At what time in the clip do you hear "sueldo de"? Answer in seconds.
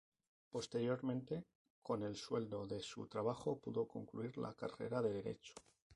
2.15-2.79